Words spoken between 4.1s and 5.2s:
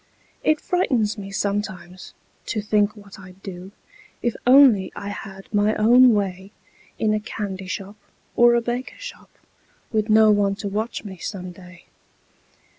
If only I